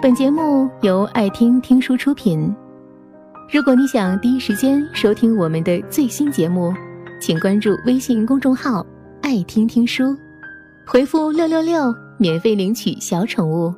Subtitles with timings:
[0.00, 2.54] 本节目由爱听听书出品。
[3.50, 6.72] 如果你想第一时间收听我们的最新节目，
[7.20, 8.86] 请关注微信公众号
[9.22, 10.16] “爱听听书”，
[10.86, 13.74] 回复“六六六”免费领取小宠物。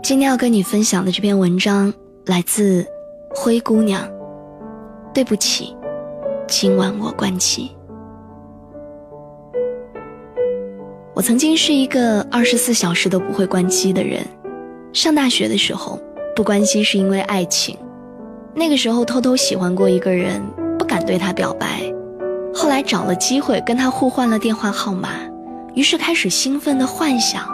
[0.00, 1.92] 今天要跟你分享的这篇文章
[2.26, 2.86] 来自
[3.34, 4.08] 灰姑娘。
[5.12, 5.76] 对不起，
[6.46, 7.68] 今晚我关机。
[11.14, 14.24] 我曾经是一个二十四小时都不会关机的人。
[14.92, 15.98] 上大学的时候，
[16.36, 17.76] 不关心是因为爱情。
[18.54, 20.42] 那个时候偷偷喜欢过一个人，
[20.78, 21.80] 不敢对他表白。
[22.54, 25.08] 后来找了机会跟他互换了电话号码，
[25.74, 27.48] 于是开始兴奋的幻想，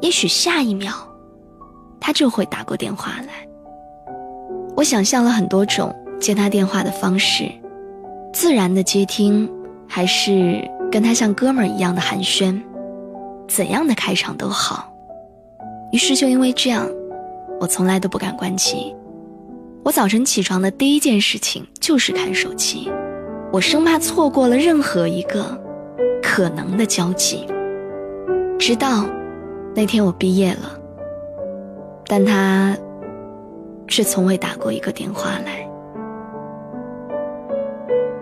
[0.00, 0.90] 也许下一秒，
[2.00, 3.46] 他就会打过电话来。
[4.74, 7.44] 我想象了很多种接他电话的方式，
[8.32, 9.50] 自然的接听，
[9.86, 12.58] 还是跟他像哥们儿一样的寒暄，
[13.46, 14.91] 怎样的开场都好。
[15.92, 16.88] 于是就因为这样，
[17.60, 18.94] 我从来都不敢关机。
[19.84, 22.90] 我早晨起床的第一件事情就是看手机，
[23.52, 25.44] 我生怕错过了任何一个
[26.22, 27.46] 可能的交集。
[28.58, 29.04] 直到
[29.74, 30.78] 那天我毕业了，
[32.06, 32.74] 但他
[33.86, 35.68] 却从未打过一个电话来。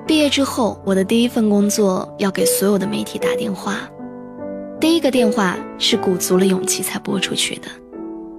[0.06, 3.76] 毕业之后，我的第一份工作要给所有的媒体打电话。
[4.80, 7.68] 第一个电话是鼓足了勇气才拨出去的，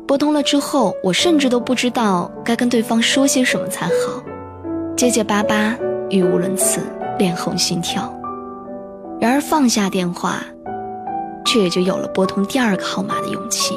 [0.07, 4.23] 拨通了之后，我甚至都不知道该跟对方说些什么才好，
[4.97, 5.77] 结结巴巴，
[6.09, 6.81] 语无伦次，
[7.19, 8.11] 脸红心跳。
[9.19, 10.43] 然而放下电话，
[11.45, 13.75] 却也就有了拨通第二个号码的勇气。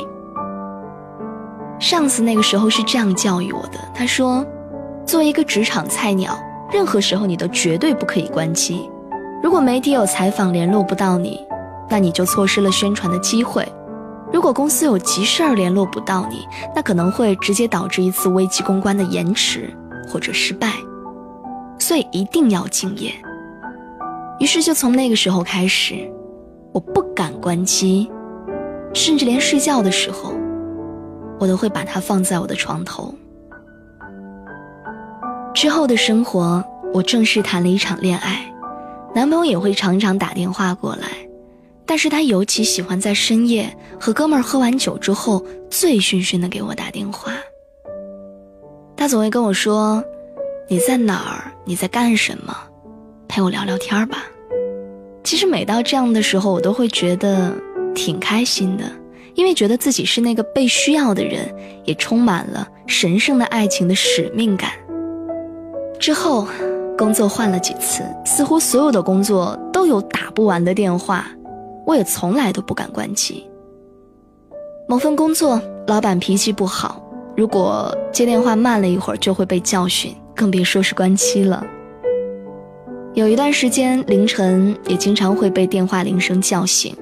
[1.78, 4.42] 上司那个时候是这样教育我的，他说
[5.04, 6.34] ：“作为一个职场菜鸟，
[6.72, 8.88] 任何时候你都绝对不可以关机。
[9.42, 11.38] 如果媒体有采访联络不到你。”
[11.88, 13.66] 那你就错失了宣传的机会。
[14.32, 19.72] 如果公司有急事儿联络不到你，那可能会直接导致一次危机公关的延迟
[20.08, 20.72] 或者失败。
[21.78, 23.12] 所以一定要敬业。
[24.40, 26.10] 于是就从那个时候开始，
[26.72, 28.10] 我不敢关机，
[28.92, 30.32] 甚至连睡觉的时候，
[31.38, 33.14] 我都会把它放在我的床头。
[35.54, 38.44] 之后的生活，我正式谈了一场恋爱，
[39.14, 41.08] 男朋友也会常常打电话过来。
[41.86, 47.32] 但是他尤其喜欢在深夜和哥们儿喝完酒之后，醉醺醺的给我打电话。
[48.96, 50.02] 他总会跟我说
[50.68, 51.52] ：“你在哪儿？
[51.64, 52.56] 你在干什么？
[53.28, 54.24] 陪我聊聊天吧。”
[55.22, 57.52] 其实每到这样的时候，我都会觉得
[57.94, 58.84] 挺开心的，
[59.34, 64.70] 因为觉得自己是那个被需要的人，也充满了神圣的爱情的使命感。
[65.98, 66.46] 之后，
[66.96, 71.26] 工作换了几次，似乎所有的工作都有打不完的电话。
[71.86, 73.46] 我也从来都不敢关机。
[74.88, 77.02] 某份工作，老板脾气不好，
[77.36, 81.66] 如果接电话慢了一会儿，就会被教训，更别说是关机了。
[83.14, 86.94] 有一段时间，凌晨也经常会被电话铃声叫醒，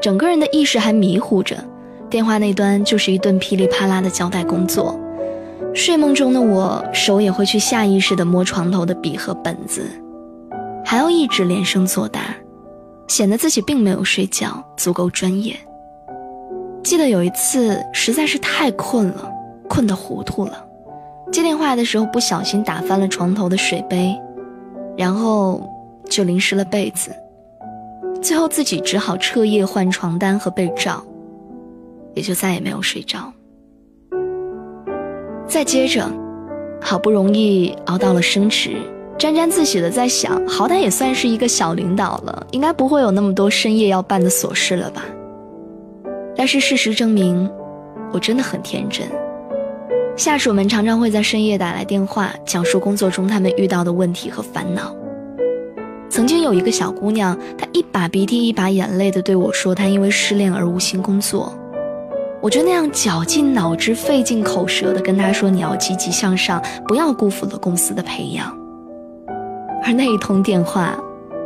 [0.00, 1.56] 整个人的意识还迷糊着，
[2.08, 4.98] 电话那端就是一顿噼里啪啦的交代工作。
[5.74, 9.86] 睡梦中的我，手也会去下意识地摸床头的笔和本子，
[10.84, 12.34] 还要一直连声作答。
[13.08, 15.56] 显得自己并没有睡觉，足够专业。
[16.84, 19.30] 记得有一次实在是太困了，
[19.68, 20.64] 困得糊涂了，
[21.32, 24.16] 接电话的时候不小心打翻了床头的水杯，
[24.96, 25.68] 然后
[26.08, 27.10] 就淋湿了被子，
[28.22, 31.04] 最后自己只好彻夜换床单和被罩，
[32.14, 33.32] 也就再也没有睡着。
[35.46, 36.10] 再接着，
[36.80, 38.76] 好不容易熬到了升职。
[39.18, 45.04] 沾沾自喜的在想，好歹也算是一个小领导了，应该不会有那么多深夜要办的琐事了吧？
[46.36, 47.50] 但是事实证明，
[48.12, 49.04] 我真的很天真。
[50.16, 54.94] 下属们常常会在深夜打来电话，讲述工作中他们遇到的问题和烦恼。
[56.08, 61.52] 曾经有一个小姑娘，她一把鼻涕一把眼泪的对我说，她因为失恋而无心工作。
[62.40, 68.56] 我就那样绞尽脑汁、费尽口舌的跟她说：“你要积极向上，不要辜负了公司的培养。”
[69.88, 70.94] 而那一通电话，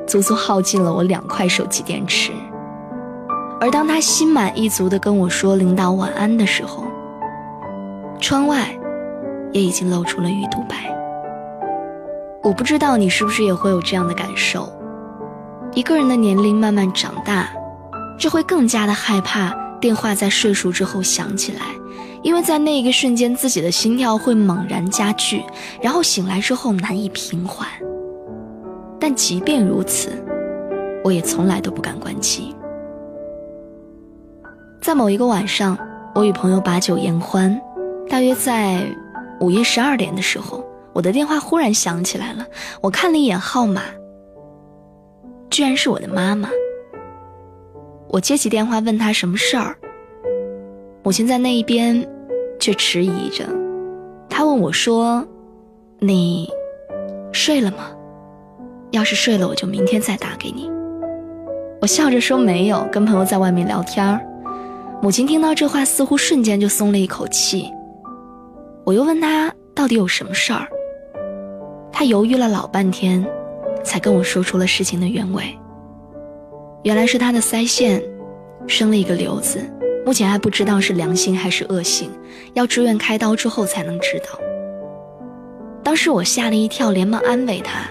[0.04, 2.32] 足足耗尽了我两块手机电池。
[3.60, 6.84] 而当他心满意足地跟我说“领导晚安”的时候，
[8.18, 8.68] 窗外
[9.52, 10.92] 也已经露出了鱼肚白。
[12.42, 14.68] 我不知道你是不是也会有这样的感受：
[15.72, 17.48] 一个人的年龄慢慢长大，
[18.18, 21.60] 就会更加的害怕电话在睡熟之后响起来，
[22.22, 25.44] 因为在那一个瞬间，自己的心跳会猛然加剧，
[25.80, 27.68] 然后醒来之后难以平缓。
[29.02, 30.12] 但即便如此，
[31.02, 32.54] 我也从来都不敢关机。
[34.80, 35.76] 在某一个晚上，
[36.14, 37.60] 我与朋友把酒言欢，
[38.08, 38.86] 大约在
[39.40, 42.46] 午夜十二点的时候，我的电话忽然响起来了。
[42.80, 43.82] 我看了一眼号码，
[45.50, 46.48] 居然是我的妈妈。
[48.06, 49.76] 我接起电话问她什么事儿，
[51.02, 52.08] 母亲在那一边
[52.60, 53.44] 却迟疑着。
[54.28, 55.26] 她问我说
[55.98, 56.48] ：“你
[57.32, 57.90] 睡了吗？
[58.92, 60.70] 要是睡了，我就明天再打给你。”
[61.82, 64.20] 我笑着说：“没有，跟朋友在外面聊天儿。”
[65.02, 67.68] 母亲听到这话，似乎瞬间就松了一口气。
[68.84, 70.68] 我又问她到底有什么事儿，
[71.90, 73.26] 她犹豫了老半天，
[73.82, 75.42] 才跟我说出了事情的原委。
[76.84, 78.00] 原来是她的腮腺
[78.68, 79.58] 生了一个瘤子，
[80.06, 82.08] 目前还不知道是良性还是恶性，
[82.54, 84.38] 要住院开刀之后才能知道。
[85.82, 87.88] 当时我吓了一跳，连忙安慰她，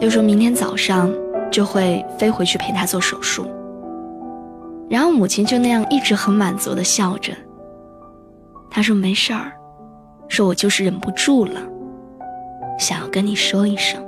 [0.00, 1.12] 又说明天早上。
[1.48, 3.46] 就会飞回去陪他做手术，
[4.90, 7.32] 然后母亲就那样一直很满足的笑着。
[8.68, 9.52] 他说没事儿，
[10.28, 11.60] 说我就是忍不住了，
[12.80, 14.04] 想要跟你说一声。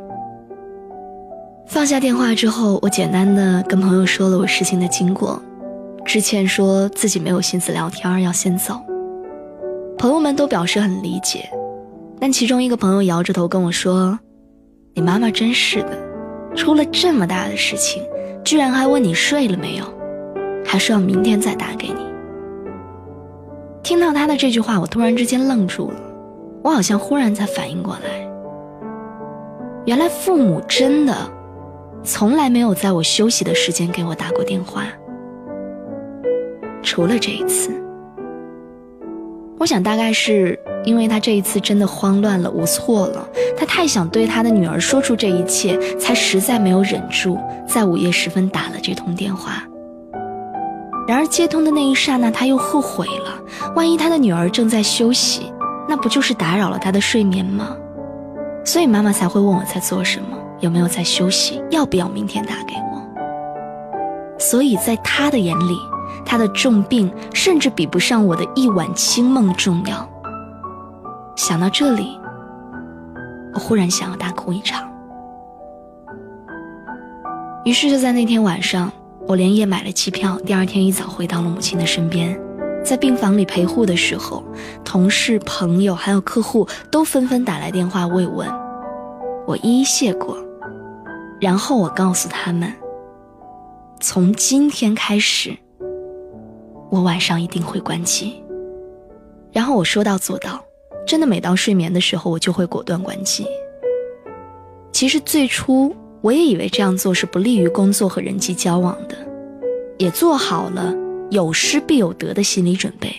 [1.69, 5.41] 放下电话之后，我简单的跟朋友说了我事情的经过，
[6.05, 8.75] 之前说自己没有心思聊天，要先走。
[9.97, 11.49] 朋友们都表示很理解，
[12.21, 14.19] 但其中一个朋友摇着头跟我说
[14.95, 16.09] ：“你妈妈真是的。”
[16.57, 18.03] 出了这么大的事情，
[18.43, 19.85] 居然还问你睡了没有，
[20.65, 21.95] 还说要明天再打给你。
[23.83, 26.01] 听到他的这句话，我突然之间愣住了，
[26.65, 28.29] 我好像忽然才反应过来，
[29.85, 31.15] 原来父母真的
[32.03, 34.85] 从来没有在我休息的时间给我打过电话，
[36.83, 37.71] 除了这一次。
[39.59, 40.59] 我想大概是。
[40.85, 43.29] 因为他这一次真的慌乱了，我错了，
[43.59, 49.65] 他太想对他的女儿说出这一切，才实在没有忍住，在午夜时分打了这通电话。
[51.07, 53.43] 然而接通的那一刹那，他又后悔了，
[53.75, 55.53] 万一他的女儿正在休息，
[55.87, 57.77] 那不就是打扰了他的睡眠吗？
[58.65, 64.39] 所以妈妈才会问我在做什么，有没有在休息，要不要明天打给我。
[64.39, 65.77] 所以在他的眼里，
[66.29, 70.07] 他的重病甚至比不上我的一晚清梦重要。
[71.35, 72.21] 想到这里，
[73.55, 74.87] 我忽然想要大哭一场。
[77.65, 78.93] 于是就在那天晚上，
[79.27, 82.39] 我连夜买了机票，第二天一早回到了母亲的身边。
[82.85, 84.45] 在病房里陪护的时候，
[84.85, 88.47] 同事、朋友还有客户都纷纷打来电话慰问，
[89.47, 90.37] 我一一谢过。
[91.41, 92.71] 然后我告诉他们，
[93.99, 95.57] 从今天开始，
[96.91, 98.43] 我晚上一定会关机。
[99.53, 100.65] 然后我说到做到。
[101.07, 103.47] 真的，每到睡眠的时候，我就会果断关机。
[104.93, 109.17] 其实最初我也以为这样做是不利于工作和人际交往的，
[109.97, 110.95] 也做好了
[111.31, 113.11] 有失必有得的心理准备。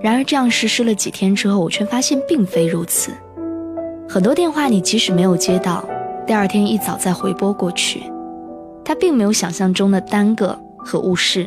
[0.00, 3.12] 然而这样实施了几天之后，我却发现并非如此。
[4.08, 5.88] 很多电话你即使没有接到，
[6.26, 8.02] 第二天一早再回拨过去，
[8.84, 11.46] 它并没有想象中的耽搁和误事，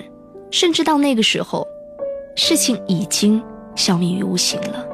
[0.53, 1.67] 甚至到那个时候，
[2.35, 3.41] 事情已经
[3.75, 4.85] 消弭于无形了。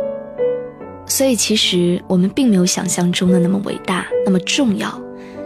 [1.05, 4.89] 所以，其实我们并没有想象中的那么伟大，那么重要。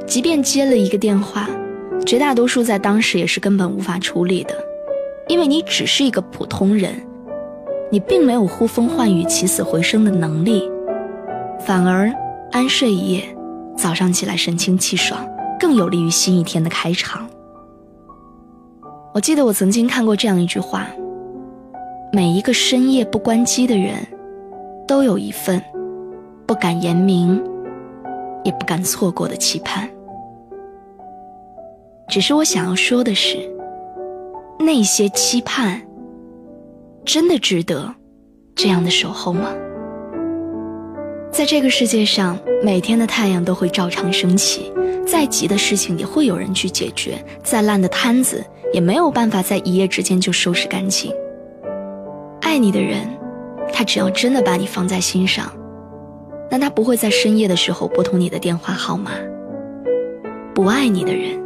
[0.05, 1.49] 即便接了一个电话，
[2.05, 4.53] 绝大多数在当时也是根本无法处理的，
[5.27, 6.93] 因为你只是一个普通人，
[7.89, 10.69] 你并没有呼风唤雨、起死回生的能力，
[11.65, 12.13] 反而
[12.51, 13.35] 安睡一夜，
[13.75, 15.27] 早上起来神清气爽，
[15.59, 17.27] 更有利于新一天的开场。
[19.13, 20.87] 我记得我曾经看过这样一句话：
[22.11, 23.95] 每一个深夜不关机的人。
[24.85, 25.63] 都有一份
[26.45, 27.41] 不敢言明，
[28.43, 29.89] 也不敢错过的期盼。
[32.09, 33.37] 只是我想要说的是，
[34.59, 35.81] 那些期盼
[37.05, 37.95] 真的值得
[38.55, 39.53] 这样的守候吗？
[41.31, 44.69] 在这个世界上，每天的太阳都会照常升起，
[45.07, 48.43] 再急的事情也会有人去解决，再烂的摊子
[48.73, 51.09] 也没有办法在一夜之间就收拾干净。
[52.41, 53.07] 爱你的人。
[53.75, 55.51] 他只要真的把你放在心上，
[56.51, 59.09] 那他不会在深夜的时候拨通你的电话号码。
[60.53, 61.41] 不爱你的人，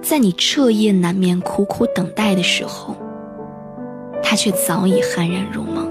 [0.00, 2.94] 在你彻夜难眠、苦苦等待的时候，
[4.22, 5.90] 他却早已酣然入梦。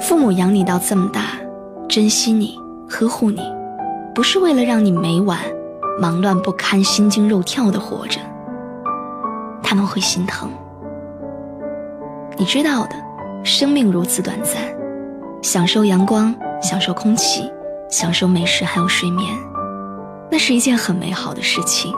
[0.00, 1.38] 父母养你到这么大，
[1.86, 3.42] 珍惜你、呵护你，
[4.14, 5.40] 不是为了让你每晚
[5.98, 8.20] 忙乱不堪、心惊肉跳的活着，
[9.62, 10.50] 他们会心疼。
[12.36, 13.06] 你知道的。
[13.44, 14.56] 生命如此短暂，
[15.40, 17.48] 享受阳光，享受空气，
[17.88, 19.32] 享受美食，还有睡眠，
[20.28, 21.94] 那是一件很美好的事情。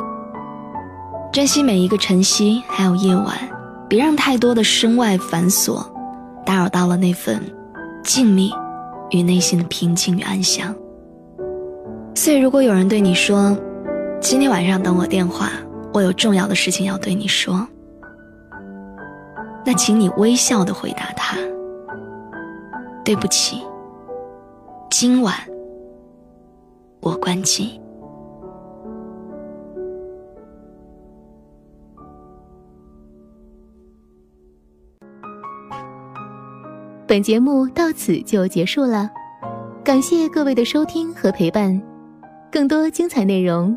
[1.33, 3.35] 珍惜每一个晨曦，还有夜晚，
[3.89, 5.83] 别让太多的身外繁琐
[6.45, 7.41] 打扰到了那份
[8.05, 8.53] 静谧
[9.09, 10.75] 与内心的平静与安详。
[12.15, 13.57] 所以，如果有人对你说
[14.21, 15.51] ：“今天晚上等我电话，
[15.95, 17.67] 我有重要的事情要对你说。”
[19.65, 21.37] 那请你微笑的回答他
[23.05, 23.63] ：“对不起，
[24.91, 25.35] 今晚
[27.01, 27.81] 我关机。”
[37.07, 39.11] 本节目到此就结束了，
[39.83, 41.81] 感谢各位的收听和陪伴。
[42.51, 43.77] 更多精彩内容，